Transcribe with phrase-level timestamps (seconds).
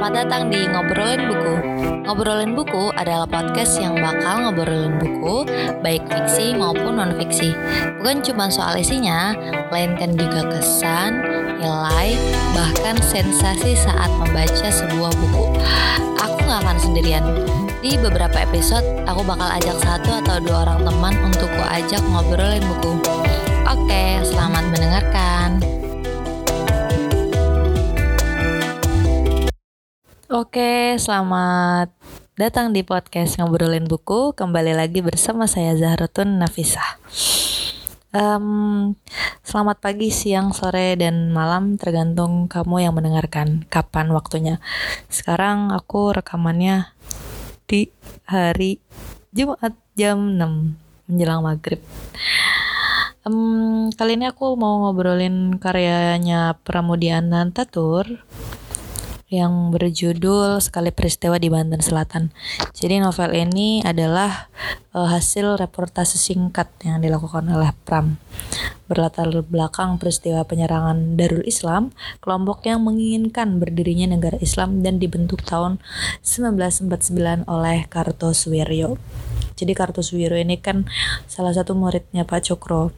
[0.00, 1.54] Selamat datang di Ngobrolin Buku.
[2.08, 5.44] Ngobrolin Buku adalah podcast yang bakal ngobrolin buku,
[5.84, 7.52] baik fiksi maupun non-fiksi.
[8.00, 9.36] Bukan cuma soal isinya,
[9.68, 11.20] melainkan juga kesan,
[11.60, 12.16] nilai,
[12.56, 15.44] bahkan sensasi saat membaca sebuah buku.
[16.16, 17.20] Aku gak akan sendirian.
[17.84, 22.64] Di beberapa episode, aku bakal ajak satu atau dua orang teman untuk ku ajak ngobrolin
[22.64, 23.04] buku.
[23.68, 25.60] Oke, selamat mendengarkan.
[30.30, 31.90] Oke, selamat
[32.38, 34.30] datang di podcast ngobrolin buku.
[34.30, 37.02] Kembali lagi bersama saya Zahratun Nafisah.
[38.14, 38.94] Um,
[39.42, 44.62] selamat pagi, siang, sore, dan malam tergantung kamu yang mendengarkan kapan waktunya.
[45.10, 46.94] Sekarang aku rekamannya
[47.66, 47.90] di
[48.22, 48.78] hari
[49.34, 51.82] Jumat jam 6 menjelang maghrib.
[53.26, 58.22] Um, kali ini aku mau ngobrolin karyanya Pramudian Tatur
[59.30, 62.34] yang berjudul Sekali Peristiwa di Banten Selatan.
[62.74, 64.50] Jadi novel ini adalah
[64.90, 68.18] uh, hasil reportase singkat yang dilakukan oleh Pram.
[68.90, 75.78] Berlatar belakang peristiwa penyerangan Darul Islam, kelompok yang menginginkan berdirinya negara Islam dan dibentuk tahun
[76.26, 78.98] 1949 oleh Kartosuwiryo.
[79.54, 80.90] Jadi Kartosuwiryo ini kan
[81.30, 82.90] salah satu muridnya Pak Cokro.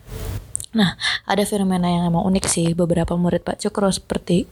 [0.73, 0.97] Nah,
[1.29, 2.73] ada fenomena yang emang unik sih.
[2.73, 4.49] Beberapa murid Pak Cokro seperti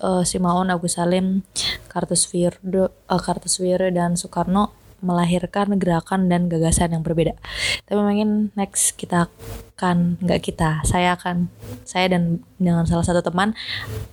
[0.00, 1.46] uh, Simaun Agus Salim,
[1.90, 7.36] Kartosuwiryo, uh, Kartosuwiryo dan Soekarno melahirkan gerakan dan gagasan yang berbeda.
[7.84, 9.28] Tapi mungkin next kita
[9.76, 11.52] akan nggak kita, saya akan
[11.84, 13.52] saya dan dengan salah satu teman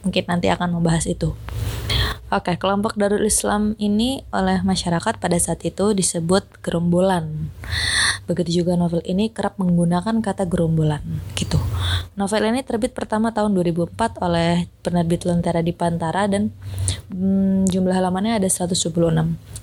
[0.04, 1.32] mungkin nanti akan membahas itu.
[2.32, 7.52] Oke, kelompok Darul Islam ini oleh masyarakat pada saat itu disebut gerombolan.
[8.28, 11.04] Begitu juga novel ini kerap menggunakan kata gerombolan
[11.36, 11.59] gitu.
[12.12, 16.52] Novel ini terbit pertama tahun 2004 oleh penerbit Lentera di Pantara dan
[17.08, 18.92] hmm, jumlah halamannya ada 176.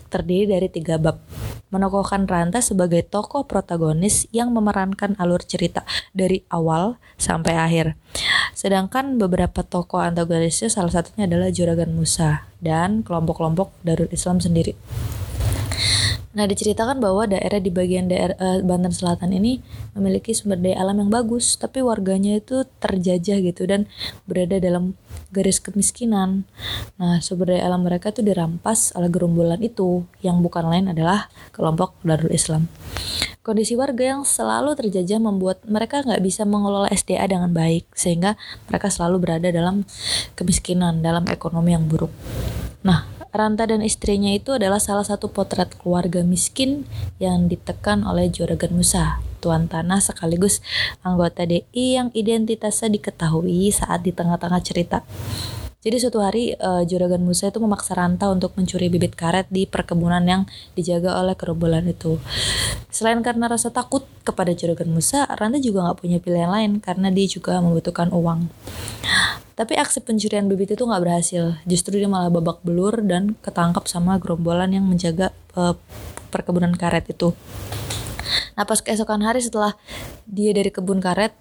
[0.09, 1.21] Terdiri dari tiga bab.
[1.69, 5.85] Menokohkan Ranta sebagai tokoh protagonis yang memerankan alur cerita
[6.17, 8.01] dari awal sampai akhir.
[8.57, 14.73] Sedangkan beberapa tokoh antagonisnya salah satunya adalah Juragan Musa dan kelompok-kelompok Darul Islam sendiri.
[16.37, 19.65] Nah, diceritakan bahwa daerah di bagian daerah uh, Banten Selatan ini
[19.97, 23.89] memiliki sumber daya alam yang bagus, tapi warganya itu terjajah gitu dan
[24.29, 24.93] berada dalam
[25.33, 26.45] garis kemiskinan.
[27.01, 31.97] Nah, sumber daya alam mereka itu dirampas oleh gerombolan itu yang bukan lain adalah kelompok
[32.05, 32.69] Darul Islam.
[33.41, 38.37] Kondisi warga yang selalu terjajah membuat mereka nggak bisa mengelola SDA dengan baik, sehingga
[38.69, 39.89] mereka selalu berada dalam
[40.37, 42.13] kemiskinan, dalam ekonomi yang buruk.
[42.85, 46.89] Nah, Ranta dan istrinya itu adalah salah satu potret keluarga miskin
[47.21, 50.65] yang ditekan oleh Juragan Musa, tuan tanah sekaligus
[51.05, 55.05] anggota DI yang identitasnya diketahui saat di tengah-tengah cerita.
[55.79, 60.27] Jadi suatu hari uh, Juragan Musa itu memaksa Ranta untuk mencuri bibit karet di perkebunan
[60.27, 60.43] yang
[60.75, 62.19] dijaga oleh kerombolan itu.
[62.91, 67.31] Selain karena rasa takut kepada Juragan Musa, Ranta juga nggak punya pilihan lain karena dia
[67.31, 68.51] juga membutuhkan uang.
[69.59, 71.59] Tapi aksi pencurian bibit itu nggak berhasil.
[71.67, 75.75] Justru dia malah babak belur dan ketangkap sama gerombolan yang menjaga uh,
[76.31, 77.35] perkebunan karet itu.
[78.55, 79.75] Nah pas keesokan hari setelah
[80.31, 81.35] dia dari kebun karet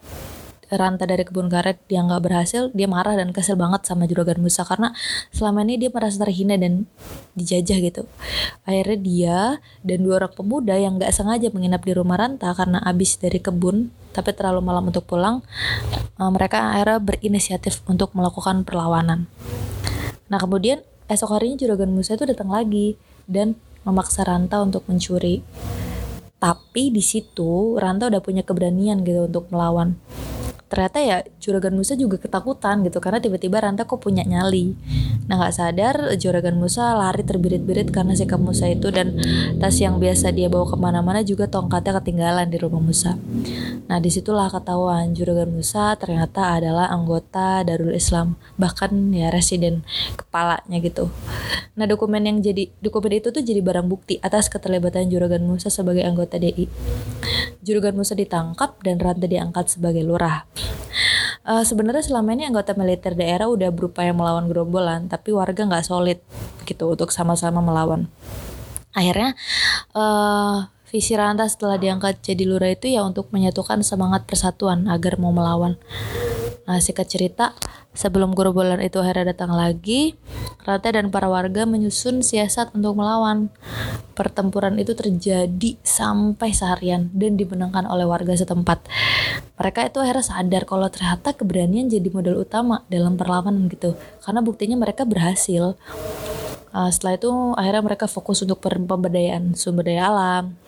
[0.67, 4.67] Ranta dari kebun karet dia nggak berhasil, dia marah dan kesel banget sama Juragan Musa
[4.67, 4.91] karena
[5.31, 6.83] selama ini dia merasa terhina dan
[7.39, 8.03] dijajah gitu.
[8.67, 9.39] Akhirnya dia
[9.87, 13.95] dan dua orang pemuda yang nggak sengaja menginap di rumah Ranta karena abis dari kebun
[14.11, 15.45] tapi terlalu malam untuk pulang,
[16.17, 19.29] uh, mereka akhirnya berinisiatif untuk melakukan perlawanan.
[20.27, 22.99] Nah kemudian esok harinya Juragan Musa itu datang lagi
[23.29, 23.55] dan
[23.87, 25.45] memaksa Ranta untuk mencuri.
[26.37, 29.97] Tapi di situ Ranta udah punya keberanian gitu untuk melawan
[30.67, 34.75] ternyata ya Juragan Musa juga ketakutan gitu karena tiba-tiba Ranta kok punya nyali.
[35.31, 39.15] Nah nggak sadar Juragan Musa lari terbirit-birit karena sikap Musa itu dan
[39.63, 43.15] tas yang biasa dia bawa ke mana-mana juga tongkatnya ketinggalan di rumah Musa.
[43.87, 49.87] Nah di situlah ketahuan Juragan Musa ternyata adalah anggota Darul Islam bahkan ya residen
[50.19, 51.07] kepalanya gitu.
[51.79, 56.03] Nah dokumen yang jadi dokumen itu tuh jadi barang bukti atas keterlibatan Juragan Musa sebagai
[56.03, 56.67] anggota DI
[57.63, 60.47] Juragan Musa ditangkap dan Ranta diangkat sebagai lurah
[61.47, 66.19] uh, sebenarnya selama ini anggota militer daerah udah berupaya melawan gerombolan, tapi warga nggak solid
[66.67, 68.11] gitu untuk sama-sama melawan.
[68.91, 69.33] Akhirnya
[69.95, 75.31] uh, visi Ranta setelah diangkat jadi lurah itu ya untuk menyatukan semangat persatuan agar mau
[75.31, 75.79] melawan.
[76.67, 77.55] Nah, singkat cerita,
[77.95, 80.19] sebelum gerombolan itu akhirnya datang lagi,
[80.67, 83.47] Rata dan para warga menyusun siasat untuk melawan.
[84.11, 88.83] Pertempuran itu terjadi sampai seharian dan dimenangkan oleh warga setempat.
[89.55, 93.95] Mereka itu akhirnya sadar kalau ternyata keberanian jadi modal utama dalam perlawanan gitu.
[94.19, 95.79] Karena buktinya mereka berhasil.
[96.75, 100.59] Uh, setelah itu akhirnya mereka fokus untuk pemberdayaan sumber daya alam.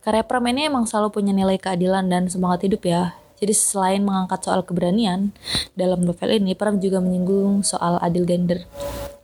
[0.00, 3.12] Karya Pram ini emang selalu punya nilai keadilan dan semangat hidup ya.
[3.42, 5.34] Jadi selain mengangkat soal keberanian,
[5.74, 8.62] dalam novel ini Pram juga menyinggung soal adil gender.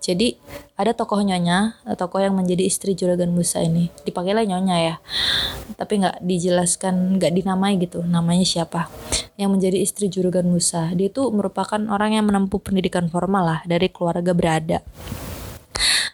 [0.02, 0.34] Jadi
[0.74, 3.94] ada tokoh nyonya, tokoh yang menjadi istri juragan Musa ini.
[4.02, 4.94] Dipakailah nyonya ya.
[5.78, 8.90] Tapi nggak dijelaskan, nggak dinamai gitu, namanya siapa.
[9.38, 10.90] Yang menjadi istri juragan Musa.
[10.98, 14.82] Dia itu merupakan orang yang menempuh pendidikan formal lah dari keluarga berada.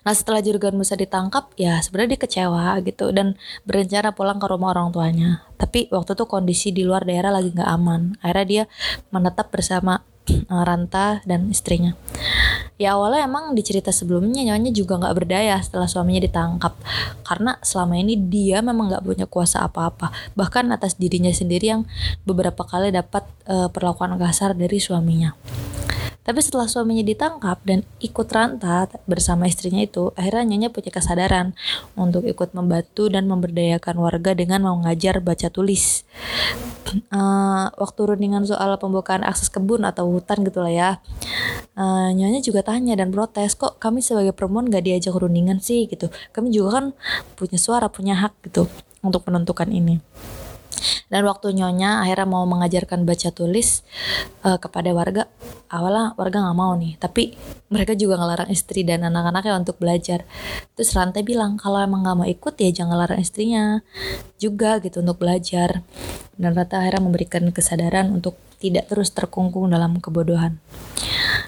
[0.04, 4.76] Nah setelah Jurgen Musa ditangkap ya sebenarnya dia kecewa gitu dan berencana pulang ke rumah
[4.76, 5.42] orang tuanya.
[5.56, 8.20] Tapi waktu itu kondisi di luar daerah lagi nggak aman.
[8.20, 8.64] Akhirnya dia
[9.08, 11.96] menetap bersama uh, Ranta dan istrinya.
[12.74, 16.74] Ya awalnya emang di cerita sebelumnya nyonya juga nggak berdaya setelah suaminya ditangkap
[17.22, 21.82] karena selama ini dia memang nggak punya kuasa apa-apa bahkan atas dirinya sendiri yang
[22.26, 25.38] beberapa kali dapat uh, perlakuan kasar dari suaminya.
[26.24, 31.52] Tapi setelah suaminya ditangkap dan ikut ranta bersama istrinya itu, akhirnya Nyonya punya kesadaran
[31.94, 36.08] untuk ikut membantu dan memberdayakan warga dengan mengajar baca tulis.
[37.12, 40.90] Uh, waktu rundingan soal pembukaan akses kebun atau hutan gitu lah ya,
[41.76, 46.08] uh, Nyonya juga tanya dan protes kok kami sebagai perempuan gak diajak rundingan sih gitu.
[46.32, 46.84] Kami juga kan
[47.36, 48.64] punya suara, punya hak gitu
[49.04, 50.00] untuk menentukan ini
[51.08, 53.84] dan waktu nyonya akhirnya mau mengajarkan baca tulis
[54.44, 55.28] uh, kepada warga
[55.72, 56.94] awalnya warga nggak mau nih.
[57.00, 57.34] Tapi
[57.72, 60.22] mereka juga ngelarang istri dan anak-anaknya untuk belajar.
[60.78, 63.82] Terus rantai bilang kalau emang nggak mau ikut ya jangan larang istrinya
[64.38, 65.82] juga gitu untuk belajar.
[66.34, 70.58] Dan Rata akhirnya memberikan kesadaran untuk tidak terus terkungkung dalam kebodohan.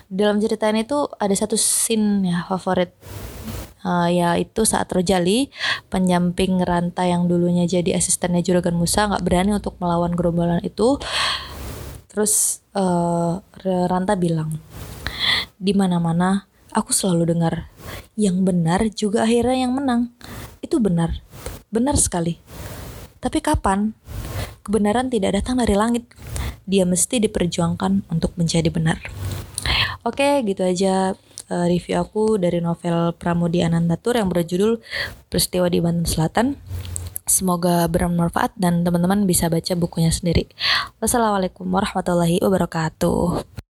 [0.07, 2.95] Dalam cerita ini tuh ada satu scene ya favorit
[3.87, 5.55] uh, yaitu saat Rojali
[5.87, 10.99] penyamping rantai yang dulunya jadi asistennya Juragan Musa nggak berani untuk melawan gerombolan itu.
[12.11, 14.59] Terus uh, Ranta bilang
[15.57, 17.71] di mana-mana aku selalu dengar
[18.19, 20.11] yang benar juga akhirnya yang menang.
[20.59, 21.23] Itu benar
[21.71, 22.41] benar sekali.
[23.23, 23.95] Tapi kapan?
[24.67, 26.11] Kebenaran tidak datang dari langit.
[26.67, 28.99] Dia mesti diperjuangkan untuk menjadi benar.
[30.03, 31.15] Oke gitu aja
[31.51, 34.79] uh, review aku dari novel Pramudia Anandatur yang berjudul
[35.29, 36.47] Peristiwa di Banten Selatan.
[37.27, 40.47] Semoga bermanfaat dan teman-teman bisa baca bukunya sendiri.
[41.03, 43.66] Wassalamualaikum warahmatullahi wabarakatuh.